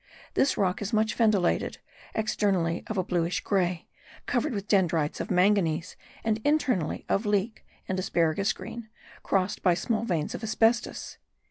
This 0.33 0.57
rock 0.57 0.81
is 0.81 0.93
much 0.93 1.15
fendillated, 1.15 1.77
externally 2.15 2.83
of 2.87 2.97
a 2.97 3.03
bluish 3.03 3.41
grey, 3.41 3.87
covered 4.25 4.51
with 4.51 4.67
dendrites 4.67 5.19
of 5.19 5.29
manganese, 5.29 5.95
and 6.23 6.41
internally 6.43 7.05
of 7.07 7.27
leek 7.27 7.63
and 7.87 7.99
asparagus 7.99 8.51
green, 8.51 8.89
crossed 9.21 9.61
by 9.61 9.75
small 9.75 10.03
veins 10.03 10.33
of 10.33 10.43
asbestos. 10.43 11.19